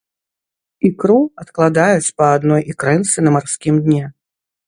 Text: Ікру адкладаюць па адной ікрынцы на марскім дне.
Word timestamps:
Ікру 0.89 1.17
адкладаюць 1.41 2.13
па 2.21 2.25
адной 2.39 2.61
ікрынцы 2.75 3.17
на 3.27 3.37
марскім 3.39 3.75
дне. 3.89 4.03